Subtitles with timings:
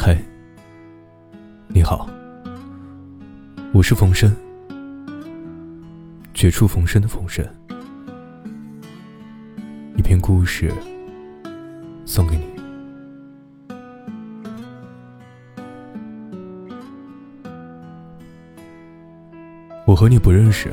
[0.00, 0.16] 嗨，
[1.66, 2.08] 你好，
[3.72, 4.32] 我是冯生，
[6.32, 7.44] 绝处逢生的冯生，
[9.96, 10.72] 一篇故事
[12.06, 12.44] 送给你。
[19.84, 20.72] 我和你不认识，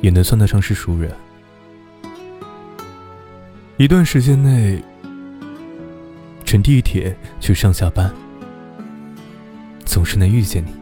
[0.00, 1.14] 也能算得上是熟人。
[3.76, 4.82] 一段时间内，
[6.52, 8.12] 乘地铁去上下班，
[9.86, 10.74] 总是能遇见你。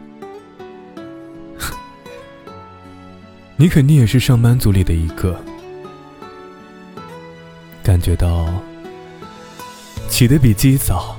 [3.56, 5.40] 你肯定也是上班族里的一个，
[7.84, 8.52] 感觉到
[10.08, 11.16] 起得比鸡早，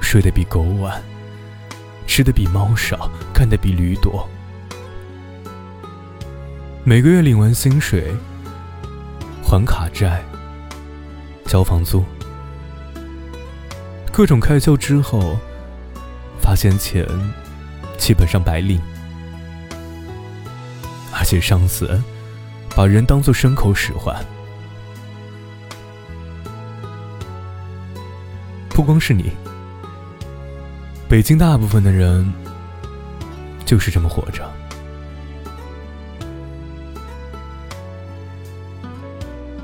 [0.00, 1.02] 睡得比狗晚，
[2.06, 4.24] 吃的比猫少，干的比驴多。
[6.84, 8.14] 每个月领完薪水。
[9.42, 10.24] 还卡债、
[11.44, 12.04] 交房租、
[14.16, 15.36] 各种开销之后，
[16.40, 17.04] 发现钱
[17.98, 18.80] 基本上白领，
[21.12, 22.00] 而且上司
[22.76, 24.14] 把人当做牲口使唤。
[28.68, 29.32] 不光是你，
[31.08, 32.32] 北京大部分的人
[33.66, 34.48] 就是这么活着。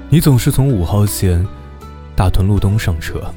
[0.08, 1.46] 你总是从五号线
[2.16, 3.32] 大屯路东上车，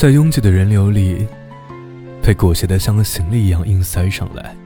[0.00, 1.26] 在拥挤的人流里，
[2.22, 4.56] 被裹挟的像个行李一样硬塞上来，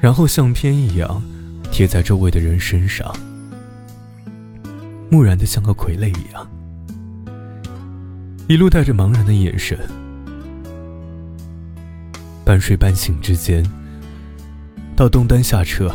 [0.00, 1.22] 然后相片一样
[1.70, 3.14] 贴在周围的人身上，
[5.10, 6.50] 木然的像个傀儡一样，
[8.48, 9.78] 一路带着茫然的眼神，
[12.42, 13.62] 半睡半醒之间，
[14.96, 15.94] 到东单下车。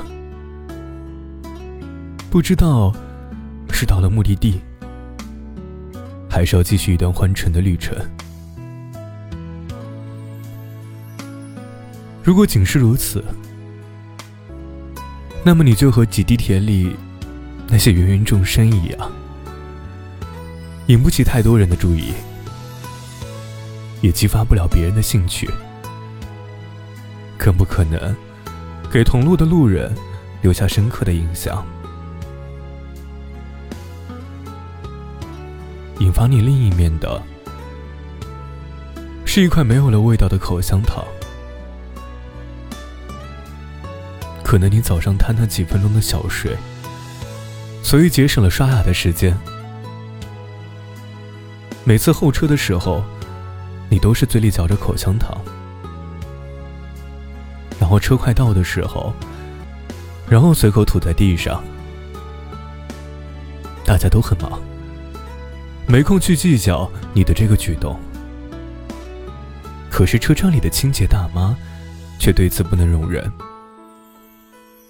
[2.30, 2.94] 不知道
[3.72, 4.62] 是到了目的地，
[6.36, 7.96] 还是要继续一段欢沉的旅程。
[12.22, 13.24] 如果仅是如此，
[15.46, 16.94] 那么你就和挤地铁里
[17.70, 19.10] 那些芸芸众生一样，
[20.88, 22.12] 引不起太多人的注意，
[24.02, 25.50] 也激发不了别人的兴趣，
[27.38, 28.14] 更不可能
[28.92, 29.90] 给同路的路人
[30.42, 31.66] 留下深刻的印象。
[36.06, 37.20] 引发你另一面的，
[39.26, 41.04] 是一块没有了味道的口香糖。
[44.44, 46.56] 可能你早上贪那几分钟的小睡，
[47.82, 49.36] 所以节省了刷牙的时间。
[51.84, 53.04] 每次候车的时候，
[53.90, 55.36] 你都是嘴里嚼着口香糖，
[57.80, 59.12] 然后车快到的时候，
[60.30, 61.64] 然后随口吐在地上。
[63.84, 64.62] 大家都很忙。
[65.88, 67.98] 没空去计较你的这个举动，
[69.90, 71.56] 可是车站里的清洁大妈
[72.20, 73.32] 却对此不能容忍。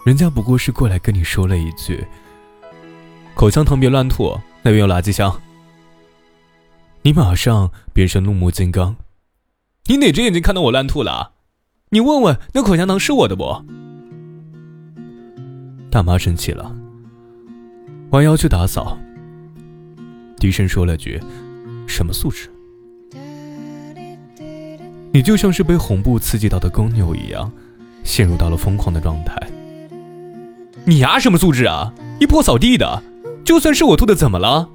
[0.06, 2.06] 人家不过是过来跟你说了一句
[3.36, 5.42] ：“口香糖别乱吐，那边有垃圾箱。”
[7.04, 8.96] 你马上变身怒目金刚
[9.88, 11.34] ：“你哪只眼睛看到我乱吐了？
[11.90, 13.64] 你问问那口香糖是我的不？”
[15.92, 16.74] 大妈生气了，
[18.12, 18.98] 弯腰去打扫。
[20.38, 21.20] 低声说了句
[21.88, 22.50] ：“什么素质？
[25.12, 27.52] 你就像是被红布刺激到的公牛一样，
[28.04, 29.36] 陷入到了疯狂的状态。
[30.84, 31.94] 你牙什么素质啊？
[32.20, 33.02] 一泼扫地的，
[33.44, 34.70] 就算是我吐的，怎么了？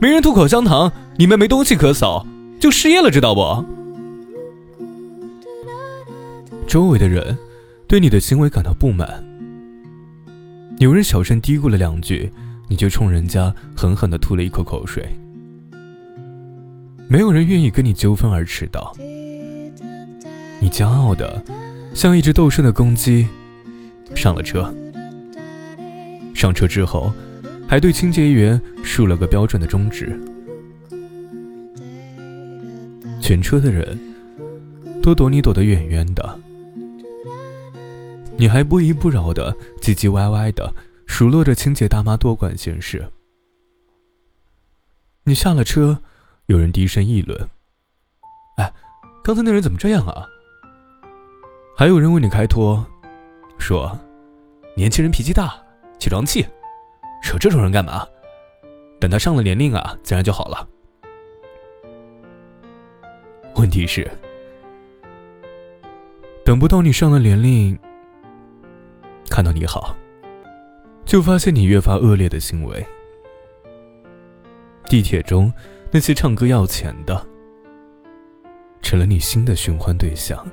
[0.00, 2.26] 没人吐口香糖，你们没东西可扫，
[2.60, 3.64] 就失业了，知道不？”
[6.68, 7.36] 周围的人
[7.86, 9.24] 对你的行为感到不满，
[10.78, 12.30] 有人小声嘀咕了两句。
[12.68, 15.08] 你就冲人家狠狠地吐了一口口水。
[17.08, 18.94] 没有人愿意跟你纠纷而迟到。
[20.60, 21.42] 你骄傲的
[21.94, 23.26] 像一只斗胜的公鸡，
[24.14, 24.72] 上了车。
[26.34, 27.12] 上车之后，
[27.66, 30.20] 还对清洁员竖了个标准的中指。
[33.20, 33.98] 全车的人
[35.02, 36.38] 都躲你躲得远远的，
[38.36, 40.72] 你还不依不饶的唧唧歪歪的。
[41.08, 43.10] 数落着清洁大妈多管闲事。
[45.24, 46.00] 你下了车，
[46.46, 47.50] 有人低声议论
[48.56, 48.72] ：“哎，
[49.24, 50.24] 刚才那人怎么这样啊？”
[51.76, 52.86] 还有人为你开脱，
[53.58, 53.98] 说
[54.76, 55.60] ：“年轻人脾气大，
[55.98, 56.46] 起床气，
[57.22, 58.06] 惹这种人干嘛？
[59.00, 60.68] 等他上了年龄啊，自然就好了。”
[63.56, 64.08] 问题是，
[66.44, 67.76] 等不到你上了年龄，
[69.28, 69.96] 看到你好。
[71.08, 72.86] 就发现你越发恶劣的行为。
[74.84, 75.50] 地铁中
[75.90, 77.26] 那些唱歌要钱的，
[78.82, 80.46] 成了你新的寻欢对象。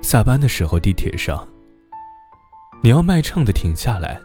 [0.00, 1.46] 下班的时候，地铁上，
[2.82, 4.18] 你要卖唱的停下来，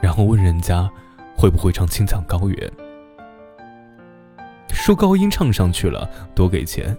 [0.00, 0.88] 然后问人家
[1.36, 2.56] 会不会唱《青藏高原》，
[4.72, 6.96] 说高音唱上去了多给钱，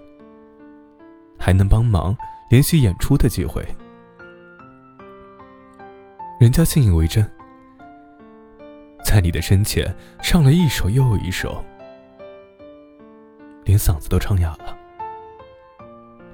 [1.39, 2.13] 还能帮忙
[2.50, 3.65] 联系演出的机会。
[6.44, 7.25] 人家信以为真，
[9.01, 11.63] 在你的身前唱了一首又一首，
[13.63, 14.78] 连嗓子都唱哑了。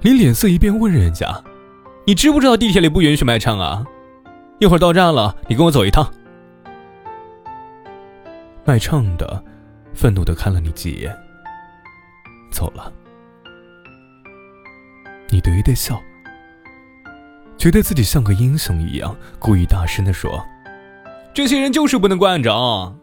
[0.01, 1.27] 你脸色一变，问人家
[2.07, 3.85] ：“你知不知道地铁里不允许卖唱啊？
[4.57, 6.11] 一会儿到站了，你跟我走一趟。”
[8.65, 9.43] 卖唱的
[9.93, 11.15] 愤怒的看了你几眼，
[12.49, 12.91] 走了。
[15.29, 16.01] 你得意的笑，
[17.59, 20.41] 觉得自己像个英雄一样，故意大声的说
[21.35, 22.95] ：“这些人就是不能惯着！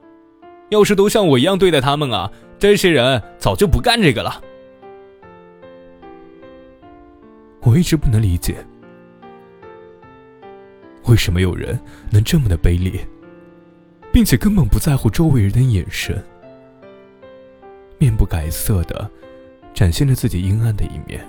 [0.71, 4.43] 要是都像我一样对待他们啊，这些人早就不干这个了。”
[7.61, 8.57] 我一直不能理解，
[11.05, 11.79] 为什么有人
[12.11, 13.07] 能这么的卑劣，
[14.11, 16.25] 并且根本不在乎周围人的眼神，
[17.99, 19.11] 面不改色的
[19.75, 21.23] 展现着自己阴暗的一面。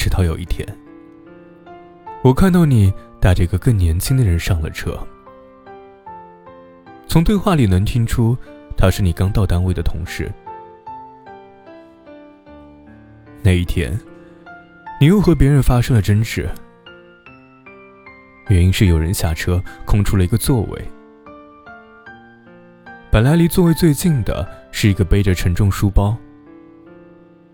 [0.00, 0.66] 直到有一天，
[2.22, 4.98] 我看到你带着一个更年轻的人上了车，
[7.06, 8.34] 从对话里能听出
[8.78, 10.32] 他是你刚到单位的同事。
[13.42, 13.92] 那一天，
[14.98, 16.48] 你又和别人发生了争执，
[18.48, 20.82] 原因是有人下车空出了一个座位。
[23.12, 26.16] 本来离座位最近的是一个背着沉重书包、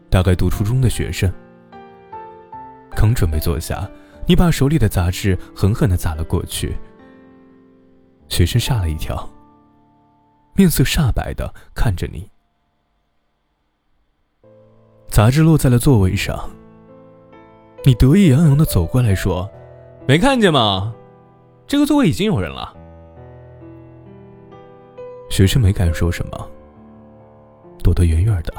[0.09, 1.29] 大概读初中的学生。
[2.97, 3.89] 刚准备坐下，
[4.27, 6.75] 你把手里的杂志狠狠的砸了过去。
[8.29, 9.29] 学生吓了一跳，
[10.55, 12.29] 面色煞白的看着你。
[15.09, 16.51] 杂志落在了座位上。
[17.85, 19.49] 你得意洋洋的走过来说
[20.09, 20.93] ：“没看见吗？
[21.69, 22.75] 这个座位已经有人了。”
[25.31, 26.51] 学生没敢说什么，
[27.85, 28.53] 躲得远远的。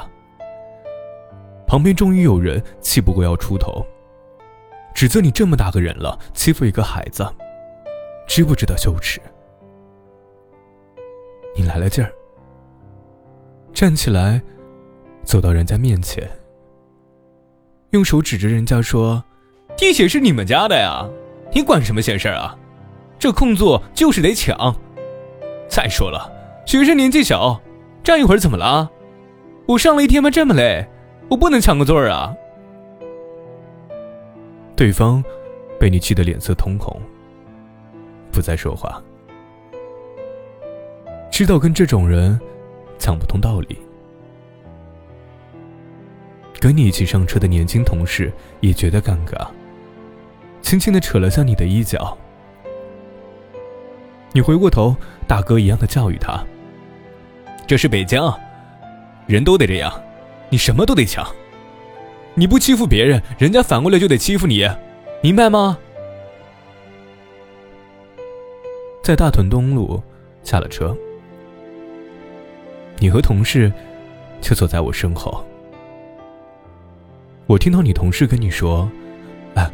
[1.66, 3.86] 旁边终于有人气不过要出头，
[4.98, 7.24] 指责你这么大个人了，欺负一个孩子，
[8.26, 9.20] 知不知道羞耻？
[11.54, 12.12] 你来了劲儿，
[13.72, 14.42] 站起来，
[15.22, 16.28] 走到人家面前。
[17.90, 19.22] 用手指着人家说
[19.78, 21.08] ：“地铁是你们家的呀，
[21.52, 22.58] 你管什么闲事啊？
[23.20, 24.74] 这空座就是得抢。
[25.68, 26.28] 再说了，
[26.66, 27.60] 学生年纪小，
[28.02, 28.90] 站一会儿怎么了？
[29.68, 30.84] 我上了一天班这么累，
[31.30, 32.34] 我不能抢个座儿啊！”
[34.78, 35.20] 对方
[35.76, 37.02] 被你气得脸色通红，
[38.30, 39.02] 不再说话，
[41.32, 42.38] 知道跟这种人
[42.96, 43.76] 讲不通道理。
[46.60, 49.48] 跟你一起上车的年轻同事也觉得尴尬，
[50.62, 52.16] 轻轻的扯了下你的衣角。
[54.30, 54.94] 你回过头，
[55.26, 56.40] 大哥一样的教育他
[57.66, 58.22] ：“这是北京，
[59.26, 59.92] 人都得这样，
[60.48, 61.26] 你什么都得抢。
[62.38, 64.64] 你不欺负别人，人家反过来就得欺负你，
[65.20, 65.76] 明白吗？”
[69.02, 70.00] 在大屯东路
[70.44, 70.96] 下了车，
[72.98, 73.72] 你和同事
[74.40, 75.44] 就坐在我身后。
[77.48, 78.88] 我听到你同事跟你说
[79.56, 79.68] ：“哎，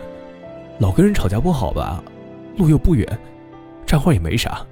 [0.79, 2.03] 老跟人吵架不好吧？
[2.57, 3.07] 路又不远，
[3.85, 4.65] 站会也没啥。”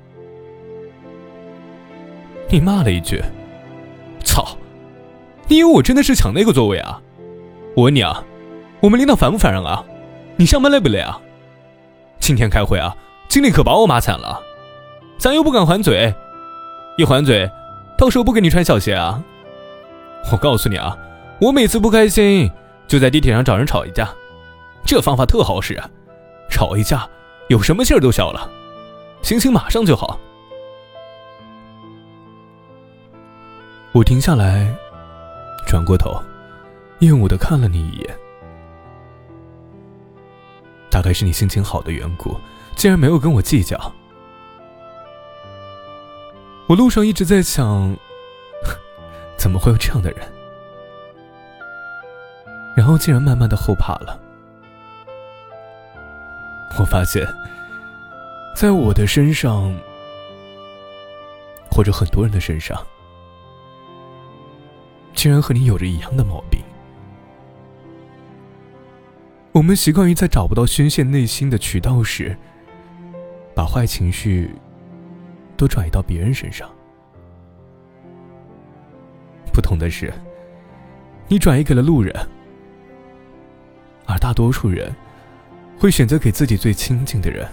[2.49, 3.21] 你骂了一句
[4.25, 4.57] ：“操！
[5.47, 7.03] 你以为我真的是抢那个座位啊？
[7.75, 8.23] 我问你啊，
[8.81, 9.85] 我们领导烦不烦人啊？
[10.37, 11.21] 你上班累不累啊？
[12.21, 12.95] 今天开会啊，
[13.29, 14.41] 经理可把我骂惨了，
[15.19, 16.15] 咱又不敢还嘴，
[16.99, 17.51] 一还嘴，
[17.97, 19.23] 到时候不给你穿小鞋啊！
[20.31, 20.97] 我告诉你啊，
[21.41, 22.51] 我每次不开心。”
[22.89, 24.07] 就在地铁上找人吵一架，
[24.85, 25.89] 这方法特好使啊！
[26.51, 27.09] 吵一架，
[27.49, 28.51] 有什么气儿都消了，
[29.23, 30.21] 心情马上就好。
[33.93, 34.71] 我停下来，
[35.67, 36.21] 转过头，
[37.03, 38.19] 厌恶的看了你一眼。
[40.89, 42.37] 大概是你心情好的缘故，
[42.77, 43.77] 竟然没有跟我计较。
[46.69, 47.97] 我路上一直在想，
[49.37, 50.33] 怎么会有这样的人？
[52.77, 54.21] 然后竟然慢慢的后怕了。
[56.79, 57.27] 我发现，
[58.55, 59.75] 在我的身上，
[61.69, 62.81] 或者很多人的身上，
[65.15, 66.62] 竟然和你有着一样的毛病。
[69.53, 72.35] 我们习惯于在找不到宣泄内心的渠道时，
[73.55, 74.51] 把坏情绪
[75.59, 76.71] 都转移到别人身上。
[79.53, 80.11] 不同的是，
[81.29, 82.15] 你转移给了路人，
[84.07, 84.91] 而大多数人
[85.79, 87.47] 会选择给自己最亲近的人。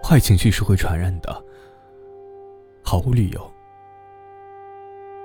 [0.00, 1.44] 坏情绪是会传染的，
[2.84, 3.52] 毫无理由。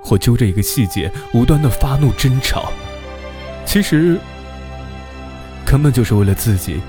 [0.05, 2.71] 或揪着一个细节无端的发怒争吵，
[3.65, 4.19] 其实
[5.65, 6.79] 根本就是为了自己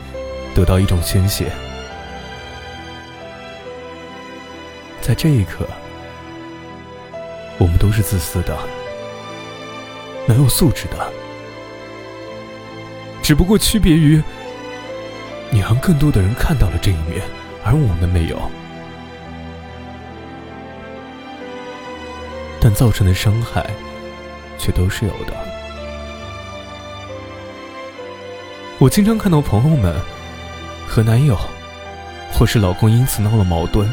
[0.55, 1.47] 得到一种宣泄。
[5.01, 5.67] 在这一刻，
[7.57, 8.55] 我们都是自私的，
[10.29, 11.11] 没有素质的，
[13.23, 14.23] 只不过区别于
[15.51, 17.23] 你让更多的人看到了这一面，
[17.65, 18.51] 而我们没有。
[22.77, 23.65] 造成的伤害，
[24.59, 25.35] 却都是有的。
[28.79, 29.99] 我经常看到朋友们
[30.87, 31.35] 和男友
[32.31, 33.91] 或是老公因此闹了矛盾，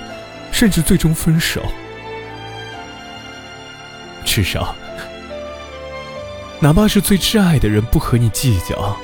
[0.51, 1.63] 甚至最终分手。
[4.25, 4.75] 至少，
[6.59, 8.97] 哪怕是最挚爱的人不和你计较，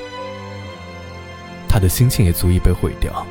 [1.66, 3.26] 他的心情也足以被毁掉，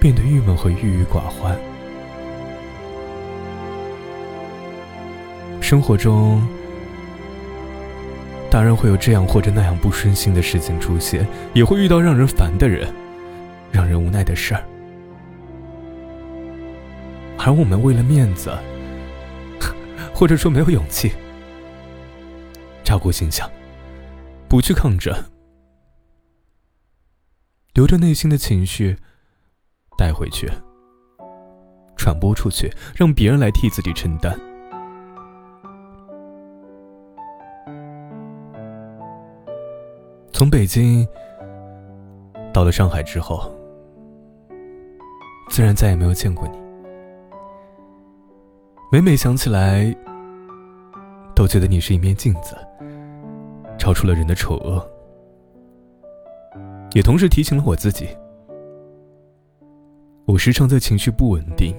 [0.00, 1.56] 变得郁闷和郁郁寡欢。
[5.72, 6.46] 生活中，
[8.50, 12.94] 当然会有这样或者那样不顺心的事情出现，也会遇到让人烦的人，
[13.70, 14.62] 让人无奈的事儿。
[17.38, 18.54] 而我们为了面子，
[20.14, 21.10] 或者说没有勇气，
[22.84, 23.50] 照顾形象，
[24.48, 25.10] 不去抗争，
[27.72, 28.98] 留着内心的情绪
[29.96, 30.50] 带回去，
[31.96, 34.38] 传播出去，让别人来替自己承担。
[40.42, 41.06] 从北京
[42.52, 43.48] 到了上海之后，
[45.48, 46.58] 自然再也没有见过你。
[48.90, 49.96] 每每想起来，
[51.32, 52.56] 都觉得你是一面镜子，
[53.78, 54.84] 照出了人的丑恶，
[56.92, 58.08] 也同时提醒了我自己。
[60.24, 61.72] 我时常在情绪不稳定，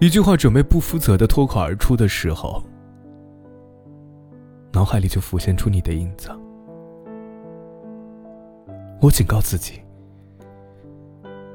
[0.00, 2.62] 一句话准备不负责的脱口而出的时候，
[4.72, 6.30] 脑海里就浮现出你的影子。
[9.00, 9.80] 我警告自己，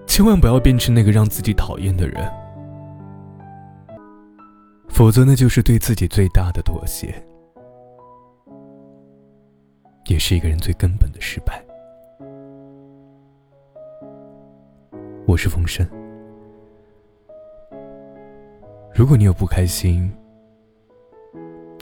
[0.08, 2.32] 千万不要变成那个让自己讨厌的人，
[4.88, 7.14] 否则那就是对自己最大的妥协，
[10.08, 11.62] 也是一个人最根本的失败。
[15.26, 15.86] 我是风声，
[18.96, 20.10] 如果你有不开心，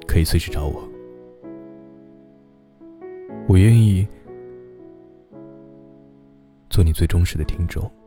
[0.08, 0.82] 可以随时找我，
[3.48, 4.08] 我愿意。
[6.82, 8.01] 做你最忠实的听众。